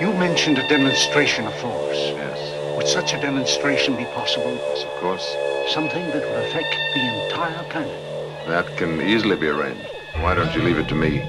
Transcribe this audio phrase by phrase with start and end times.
[0.00, 1.98] You mentioned a demonstration of force.
[1.98, 2.74] Yes.
[2.74, 4.50] Would such a demonstration be possible?
[4.54, 5.36] Yes, of course.
[5.74, 8.48] Something that would affect the entire planet.
[8.48, 9.86] That can easily be arranged.
[10.20, 11.20] Why don't you leave it to me?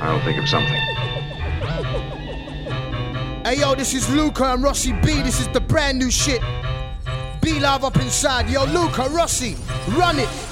[0.00, 0.80] I'll think of something.
[3.44, 5.20] Hey yo, this is Luca and Rossi B.
[5.20, 6.40] This is the brand new shit.
[7.42, 8.48] Be live up inside.
[8.48, 9.54] Yo, Luca, Rossi,
[9.88, 10.45] run it.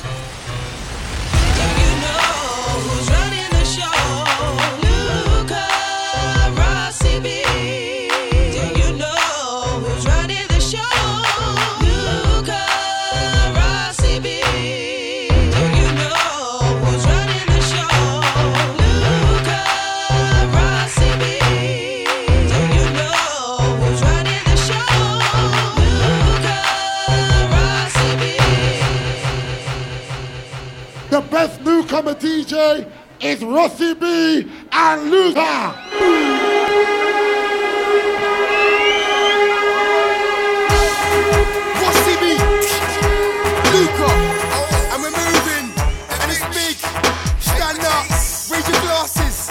[47.41, 48.09] Stand up,
[48.51, 49.49] raise your glasses.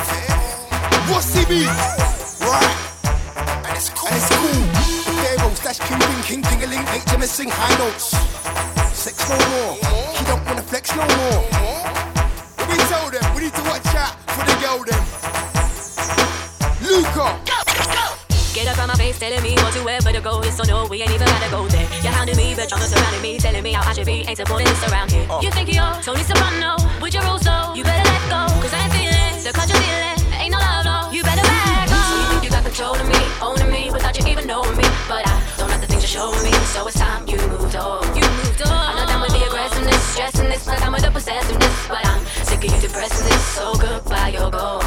[1.10, 1.66] Rossi B,
[2.46, 2.78] right,
[3.66, 4.10] and it's cool.
[4.10, 4.64] And it's cool.
[5.24, 8.16] Pharaoh slash Cuban King Dingaling, HMSing high notes.
[8.96, 9.76] Sex no more.
[10.14, 12.13] He don't wanna flex no more.
[12.74, 14.98] We tell them we need to watch out for the girl them.
[16.82, 17.38] Luca.
[18.54, 20.64] Get up on my face, telling me what to wear, but to go is so
[20.64, 21.86] no, we ain't even gotta go there.
[22.02, 24.66] You're hounding me, but you're surrounding me, telling me how I should be, ain't supporting
[24.66, 25.26] this around here.
[25.30, 25.42] Oh.
[25.42, 28.82] You think you're Tony Soprano, with your rules, so you better let go, cause I
[28.82, 32.10] ain't feeling the you're feeling, ain't no love, no, you better back up.
[32.10, 35.38] So you got control of me, owning me, without you even knowing me, but I
[35.58, 38.02] don't like the things you're showing me, so it's time you moved on.
[38.18, 38.74] You moved on.
[38.74, 42.14] I'm not done with the aggressiveness, stressing this, not done with the possessiveness, but I'm
[42.14, 42.23] sick of you
[42.94, 44.86] depressing this, so goodbye, you're gone.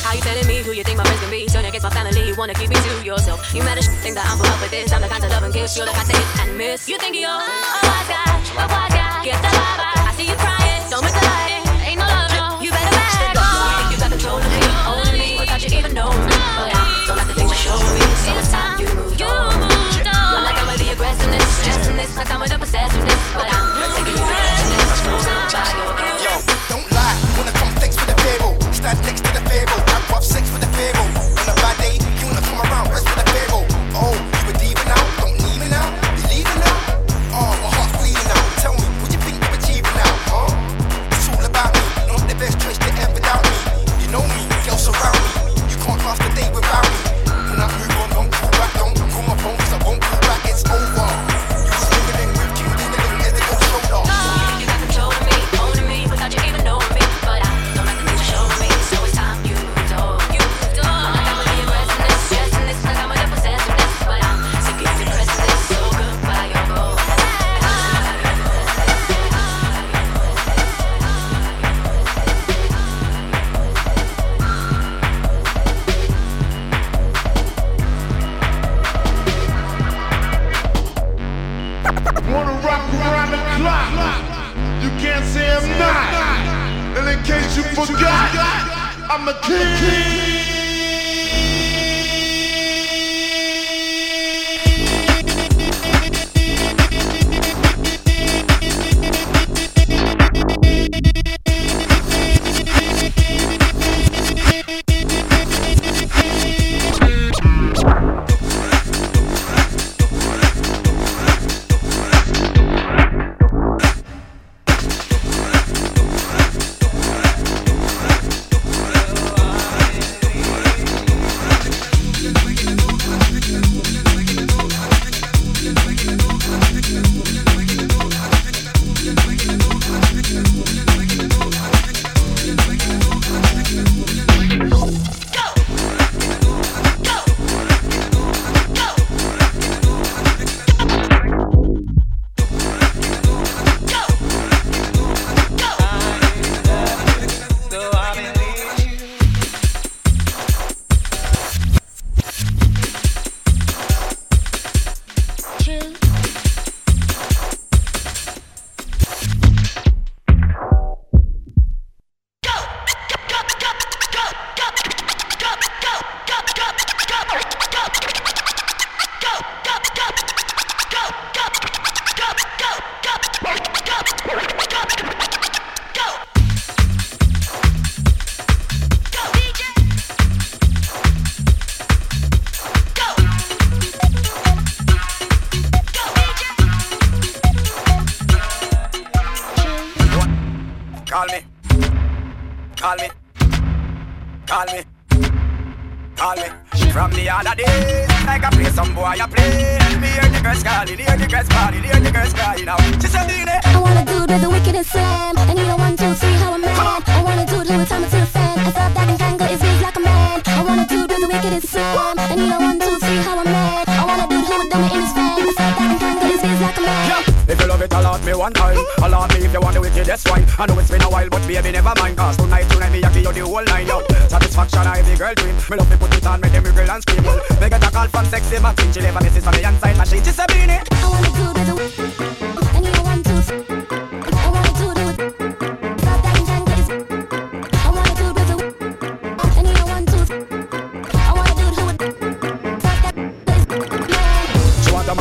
[0.00, 1.44] How you telling me who you think my friends can be?
[1.44, 3.52] Turn against my family, you wanna keep me to yourself.
[3.52, 4.92] You mad as shit, think that I'm put up with this.
[4.92, 6.88] I'm the kind to love and kiss, you're the kind to hit and miss.
[6.88, 9.28] You think you're a wise guy, a wise guy.
[9.28, 10.82] Get the vibe, I see you crying.
[10.88, 12.64] Don't make the light, ain't no love, no.
[12.64, 13.44] You better back up.
[13.44, 16.32] You think you got control of me, owning me, without you even knowing me.
[16.32, 19.52] But I don't like the things you're showing me, so it's time you moved on.
[20.00, 23.20] You're like I'm with the aggressiveness, stressing this, not done with the possessiveness.
[23.36, 26.56] But I'm sick of you depressing this, so goodbye, you're
[28.78, 29.84] Stand next to the Pharaoh.
[29.88, 31.17] Have rough sex for the Pharaoh.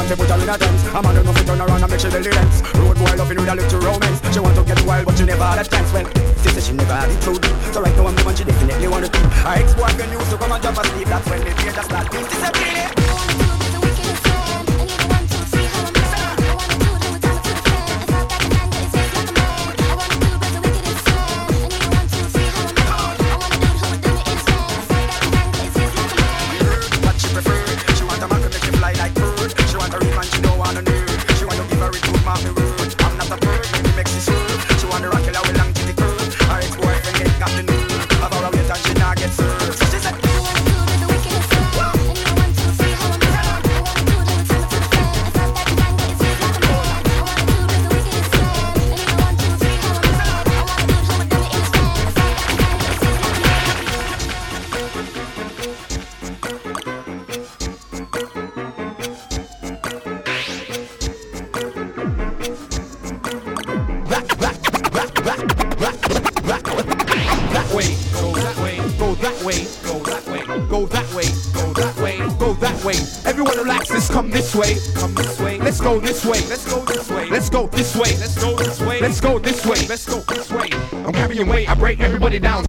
[0.08, 0.16] Man.
[0.16, 0.84] She man to put her in a dance.
[0.88, 3.38] A man who know fi turn around and make she belly dance Road boy loving
[3.38, 4.34] with a little romance.
[4.34, 5.92] She want to get wild but she never had a chance.
[5.94, 6.06] Well,
[6.44, 7.40] she said she never had it through
[7.74, 9.20] So right now I'm the one she definitely want to be.
[9.44, 11.08] Her ex-boyfriend used to come on, jump and drop asleep.
[11.08, 12.08] That's when me fear just start.
[12.14, 13.17] She said,
[82.40, 82.67] down,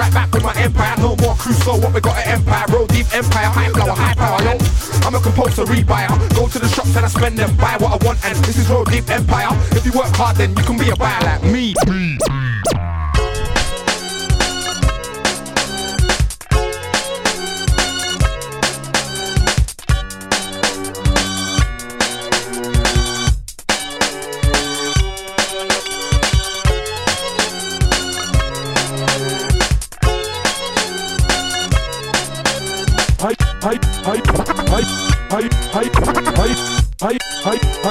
[0.00, 0.96] strike back with my empire.
[0.98, 4.14] No more cruise, so what we got an empire, roll deep empire, high flower, high
[4.14, 4.56] power, yo.
[5.04, 6.08] I'm a composer, rebuyer.
[6.34, 8.70] Go to the shops and I spend them, buy what I want, and this is
[8.70, 9.48] roll deep empire.
[9.72, 11.74] If you work hard, then you can be a buyer like me.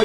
[0.00, 0.04] Are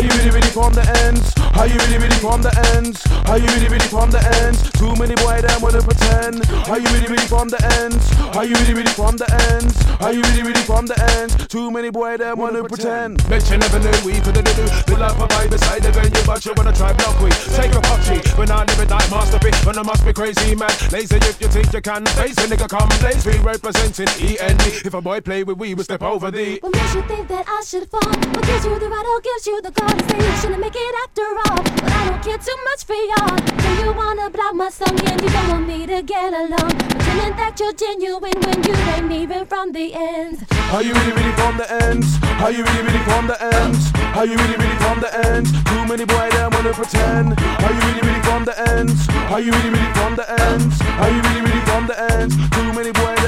[0.00, 1.34] you really, really from the ends?
[1.58, 3.04] Are you really, really from the ends?
[3.28, 4.71] Are you really, really from the ends?
[4.92, 6.44] Too many boy them wanna pretend.
[6.68, 8.04] Are you really, really from the ends?
[8.36, 9.24] Are you really, really from the
[9.56, 9.72] ends?
[10.04, 11.32] Are you really, really from the ends?
[11.48, 13.16] Too many boy them wanna pretend.
[13.26, 14.42] Bet you never knew we could do.
[14.84, 17.30] The life of I beside the venue, but you wanna try block we.
[17.56, 19.64] Take a PUBG, when I live it like masterpiece.
[19.64, 20.68] When I must be crazy man.
[20.92, 23.24] Lazy if you think you can face a nigga come blaze.
[23.24, 24.60] We representing END.
[24.84, 26.60] If a boy play with we, we step over the.
[26.60, 28.12] What makes you think that I should fall?
[28.12, 30.76] What gives you the right or gives you the call to say you shouldn't make
[30.76, 31.64] it after all?
[31.80, 33.40] But I don't care too much for y'all.
[33.40, 36.72] Do you wanna block my song and you don't want me to get along?
[36.90, 40.42] Pretending that you're genuine when you ain't even from the ends.
[40.72, 42.08] Are you really, really from the ends?
[42.42, 43.92] Are you really, really from the ends?
[44.18, 45.50] Are you really, really from the ends?
[45.70, 47.38] Too many boy them wanna pretend.
[47.38, 49.08] Are you really, really from the ends?
[49.30, 50.74] Are you really, really from the ends?
[51.02, 52.34] Are you really, really from the ends?
[52.56, 53.21] Too many boy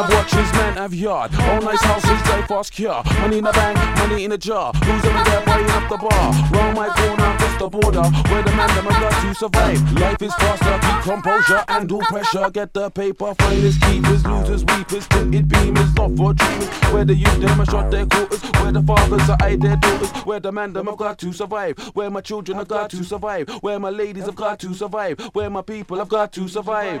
[0.00, 0.46] wanna pretend.
[0.56, 1.30] Man have have yard.
[1.34, 3.02] All nice houses, drive fast cure.
[3.20, 4.72] Money in the bank, money in the jar.
[4.72, 6.32] Who's over there playing up the bar?
[6.52, 9.92] Round my corner, across the border, where the man them have got to survive.
[10.00, 12.50] Life is faster, keep composure and do pressure.
[12.50, 16.68] Get the paper, finest keepers, losers, weepers, tinted beamers, not for dreamers.
[16.92, 20.10] Where the youth them are shot their quarters, where the fathers are eyed their daughters,
[20.24, 23.48] where the man them have got to survive, where my children have got to survive,
[23.60, 27.00] where my ladies have got to survive, where my people have got to survive.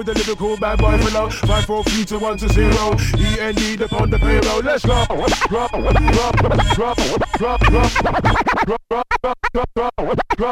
[0.03, 2.95] with the lyrical bad boy to zero.
[3.17, 4.61] E N D upon the payroll.
[4.61, 5.05] Let's go.
[5.05, 6.01] Drop, drop,
[7.37, 7.91] drop, drop,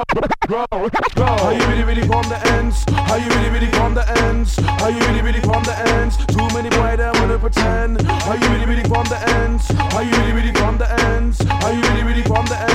[0.06, 0.70] drop,
[1.16, 1.42] drop.
[1.42, 2.86] Are you really, really from the ends?
[3.10, 4.60] Are you really, really from the ends?
[4.60, 6.18] Are you really, really from the ends?
[6.28, 8.02] Too many boy that wanna pretend.
[8.08, 9.72] Are you really, really from the ends?
[9.96, 11.42] Are you really, really from the ends?
[11.42, 12.69] Are you really, really from the ends?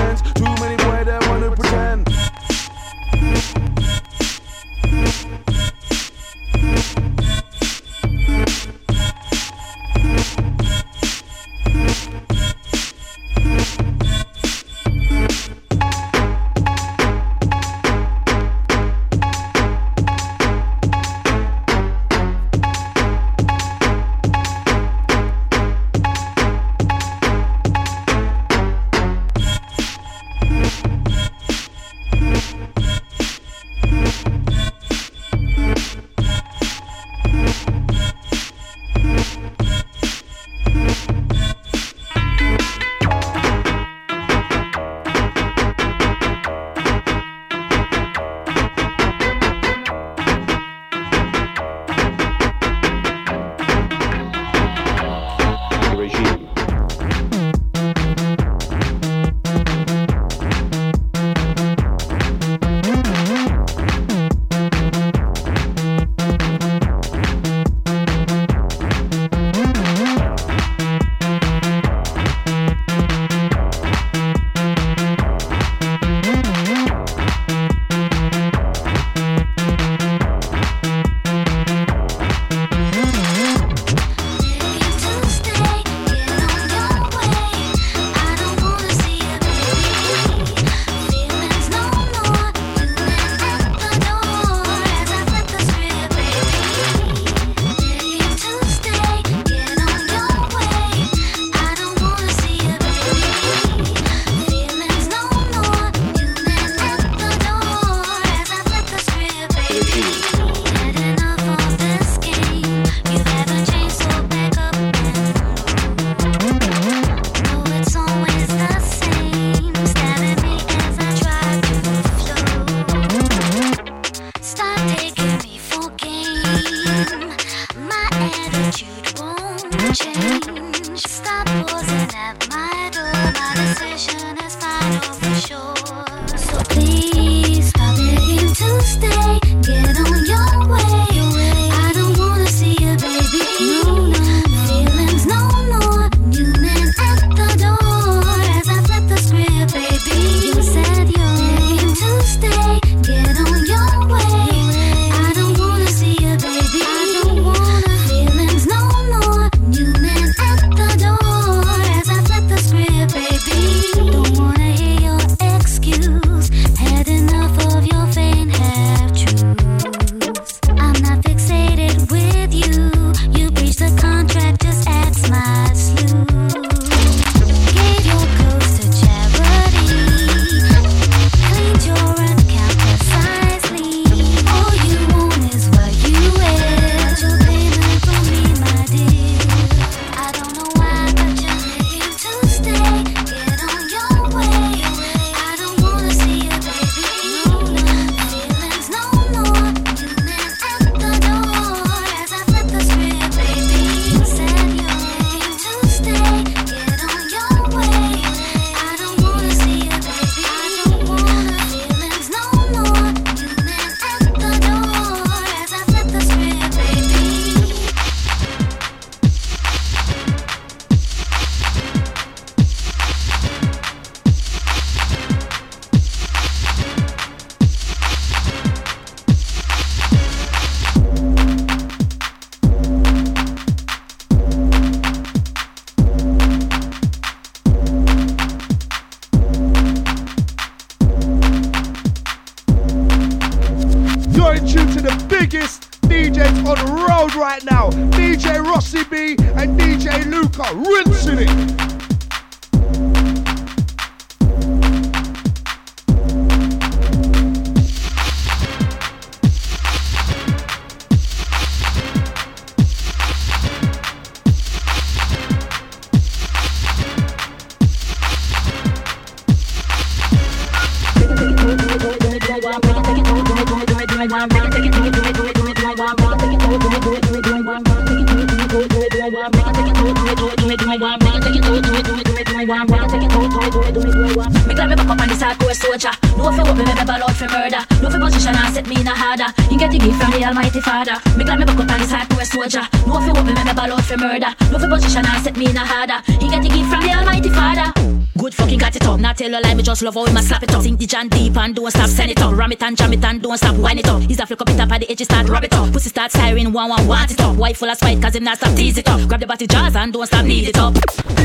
[302.75, 303.77] it and jam it and don't stop.
[303.77, 304.23] Wind it up.
[304.23, 305.93] He's a flick up it up at the edge, start rub it up.
[305.93, 307.57] Pussy start siren, one one want it up.
[307.57, 309.21] Wife full of spite, cause him not stop tease it up.
[309.29, 310.95] Grab the body jars and don't stop need it up.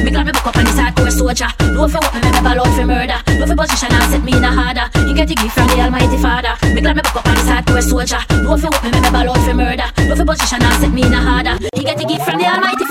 [0.03, 1.47] Me glad me book up on this hardcore soldier.
[1.73, 3.19] Know for what me me never love for murder.
[3.39, 4.85] Know for position and set me in a harder.
[5.07, 6.53] You get the gift from the Almighty Father.
[6.73, 8.21] Me glad me book up on this hardcore soldier.
[8.43, 9.87] Know for what me me never love for murder.
[10.09, 11.55] Know for position and set me in a harder.
[11.77, 12.85] You get the gift from the Almighty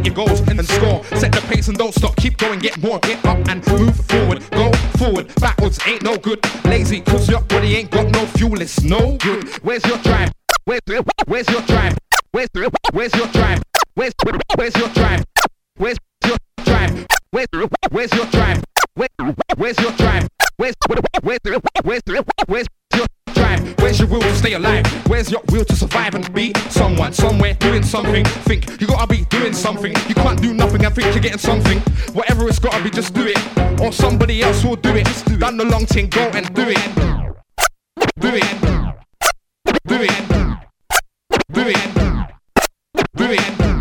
[0.00, 1.04] set your goals and score.
[1.18, 2.16] Set the pace and don't stop.
[2.16, 2.58] Keep going.
[2.58, 2.98] Get more.
[3.00, 4.42] Get up and move forward.
[4.50, 5.34] Go forward.
[5.36, 6.38] Backwards ain't no good.
[6.64, 8.60] Lazy cause your body ain't got no fuel.
[8.60, 9.48] It's no good.
[9.62, 10.32] Where's your drive?
[10.64, 10.80] Where's
[11.26, 11.96] where's your drive?
[12.32, 12.48] Where's
[12.92, 13.62] where's your drive?
[13.94, 15.24] Where's your where's your drive?
[15.76, 17.06] Where's your drive?
[17.30, 18.62] Where's your where's your drive?
[18.94, 19.08] Where,
[19.56, 20.28] where's your drive?
[20.56, 21.09] Where's where's where's
[24.10, 24.84] will to stay alive?
[25.08, 28.24] Where's your will to survive and be someone somewhere doing something?
[28.24, 29.94] Think you gotta be doing something.
[30.08, 31.78] You can't do nothing and think you're getting something.
[32.12, 35.06] Whatever it's gotta be, just do it, or somebody else will do it.
[35.38, 36.94] Done the long thing, go and do it.
[38.18, 38.60] Do it.
[39.86, 40.20] Do it.
[41.52, 41.90] Do it.
[43.16, 43.60] Do it.
[43.60, 43.79] Do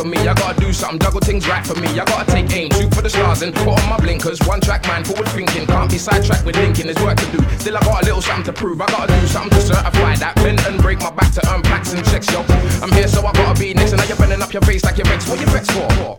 [0.00, 0.18] for me.
[0.26, 1.88] I gotta do something, juggle things right for me.
[2.00, 4.40] I gotta take aim, shoot for the stars and put on my blinkers.
[4.46, 5.66] One track mind, forward thinking.
[5.66, 6.86] Can't be sidetracked with linking.
[6.86, 7.40] There's work to do.
[7.58, 8.80] Still, I got a little something to prove.
[8.80, 10.34] I gotta do something to certify that.
[10.36, 12.40] Bend and break my back to earn plaques and checks, yo.
[12.82, 13.92] I'm here, so I gotta be next.
[13.92, 15.28] And now you're bending up your face like your ex.
[15.28, 16.18] What you vex for?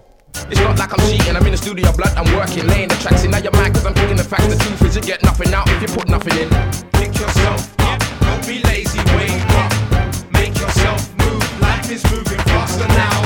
[0.50, 3.24] It's not like I'm cheating, I'm in the studio, blood, I'm working, laying the tracks
[3.24, 3.32] in.
[3.32, 4.48] Now you're mad, cause I'm picking the facts.
[4.48, 6.50] The truth is, you get nothing out if you put nothing in.
[7.00, 9.72] Pick yourself up, don't be lazy, wake up.
[10.32, 13.21] Make yourself move, life is moving faster now.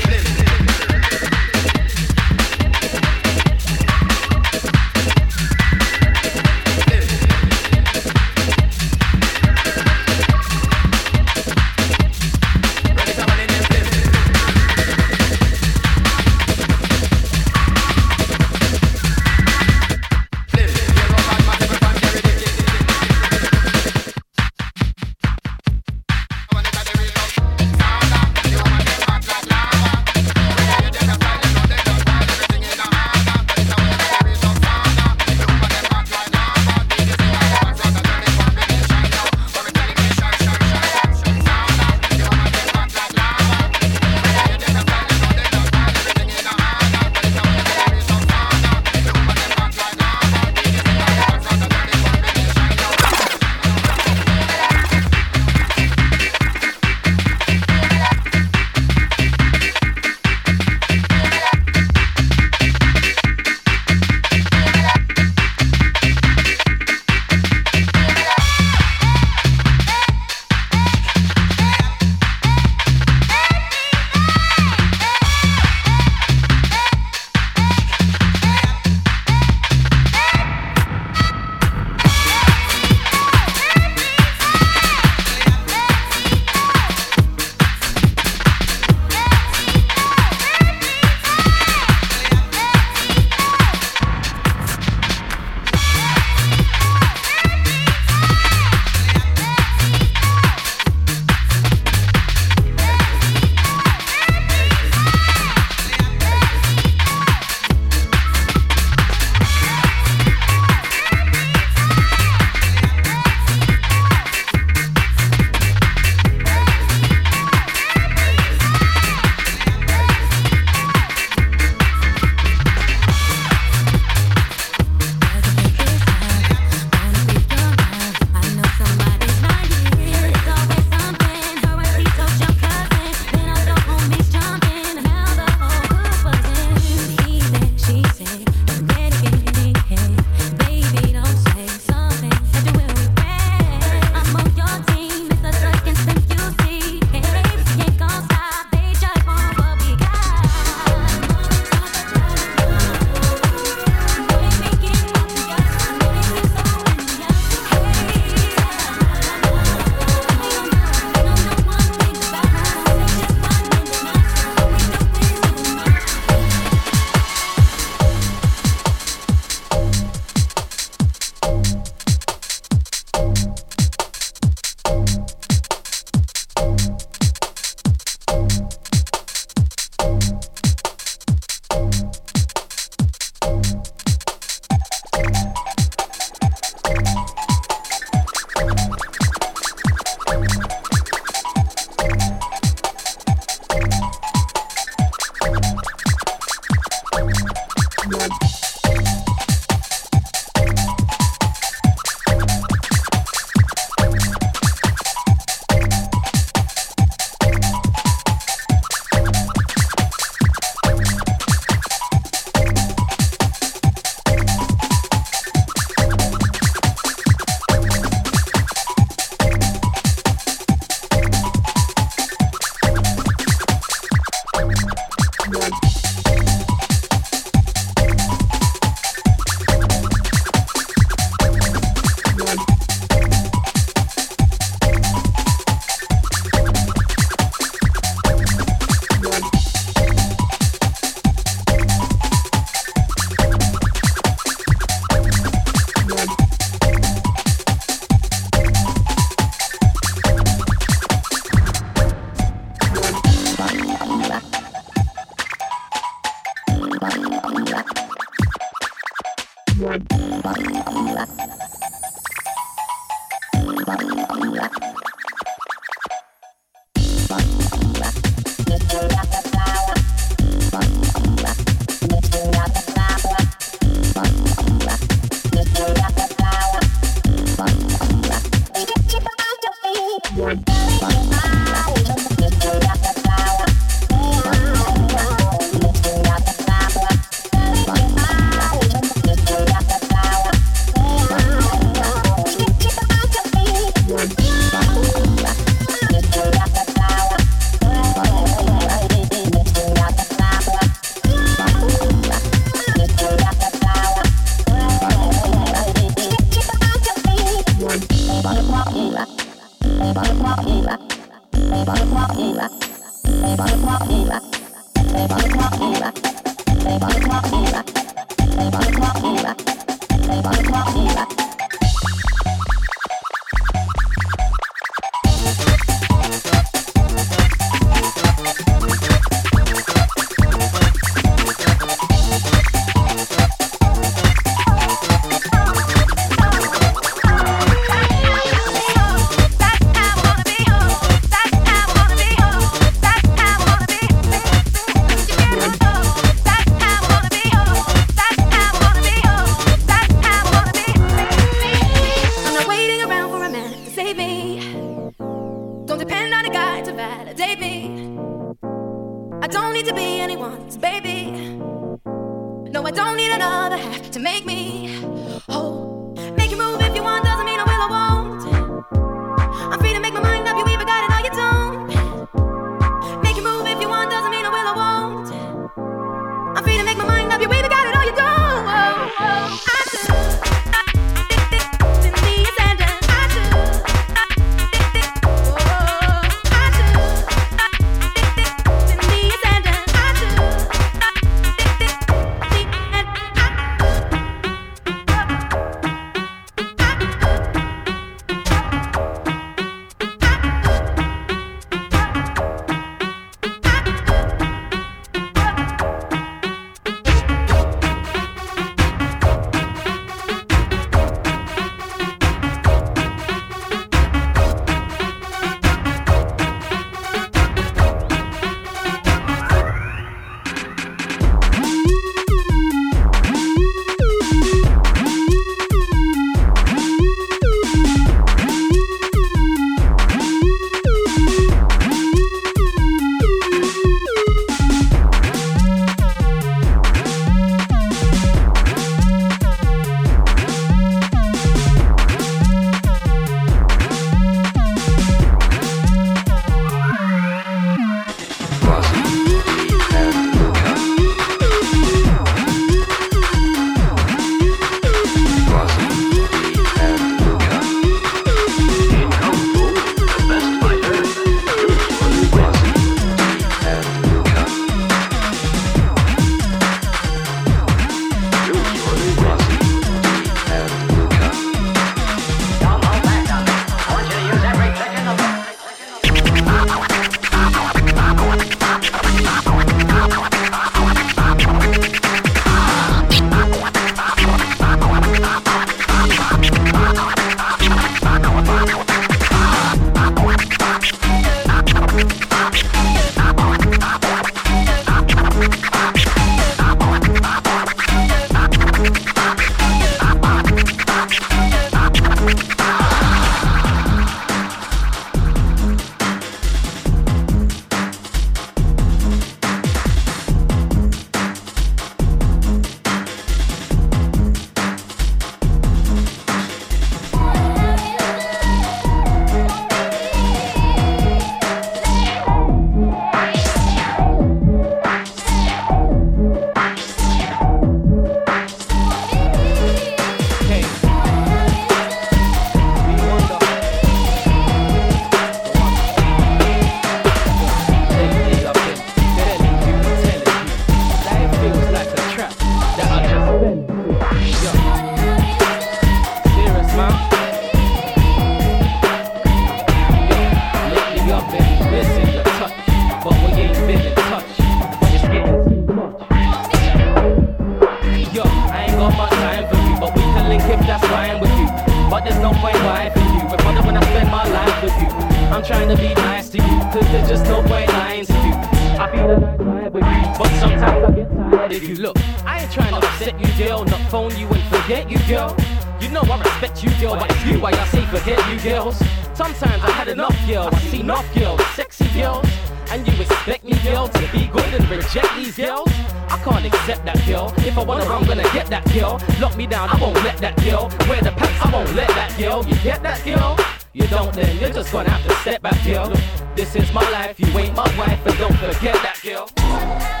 [591.51, 592.43] Won't let that go.
[592.43, 593.35] You get that go?
[593.73, 595.91] You don't then, you're just gonna have to step back, girl.
[596.35, 600.00] This is my life, you ain't my wife, but don't forget that, girl.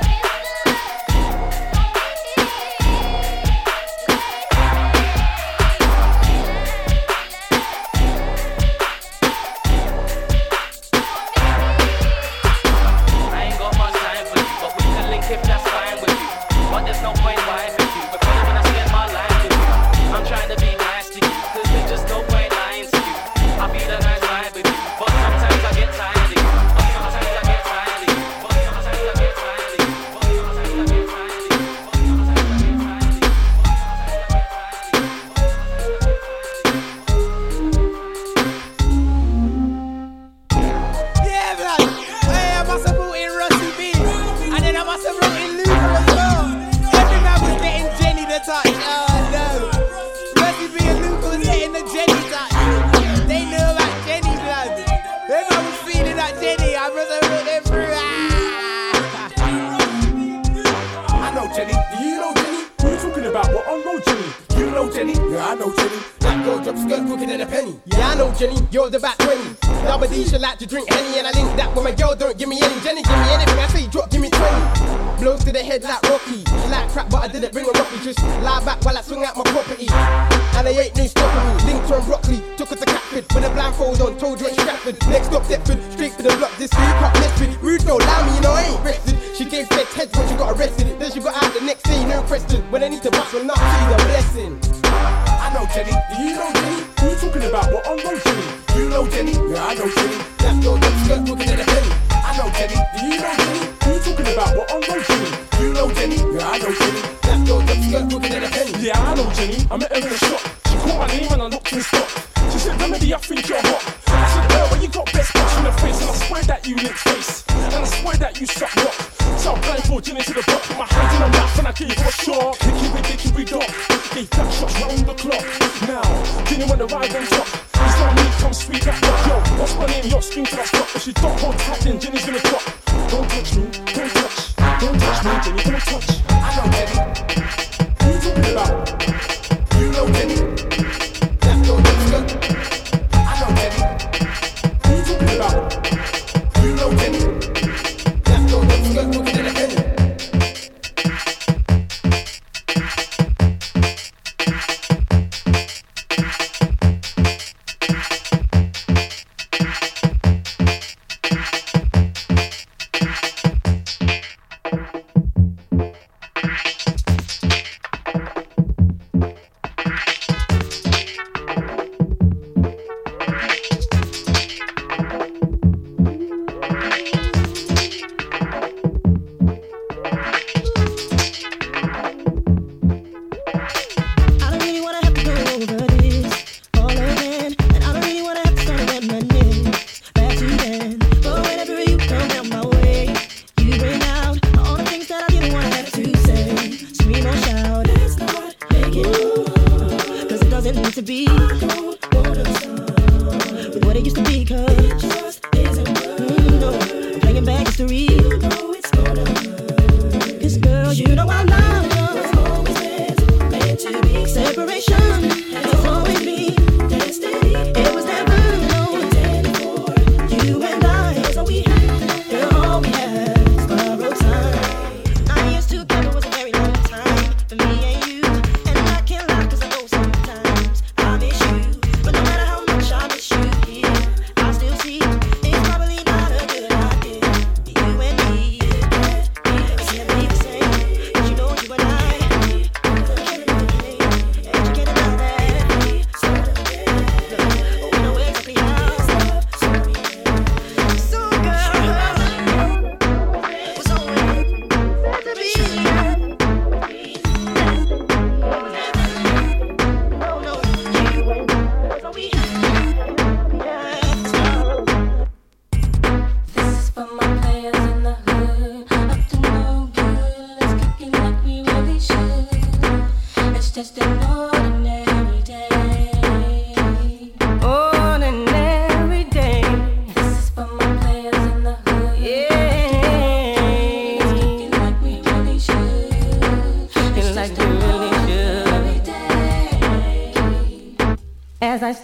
[112.51, 113.83] She said, Remedy, I think you're hot.
[114.07, 116.67] I said, Girl, when you got best bitch in the face, and I swear that
[116.67, 117.43] you lick face.
[117.49, 118.93] And I swear that you suck rock.
[119.37, 121.71] So I blindfold you into the block, with my hands in the mouth, and I
[121.71, 122.70] give you a shock.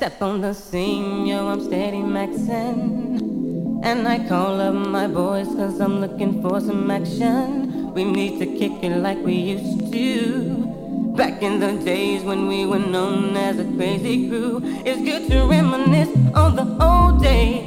[0.07, 3.83] Step on the scene, yo, I'm steady maxin'.
[3.83, 7.91] And I call up my boys cause I'm looking for some action.
[7.93, 11.13] We need to kick it like we used to.
[11.17, 14.61] Back in the days when we were known as a crazy crew.
[14.85, 17.66] It's good to reminisce on the old days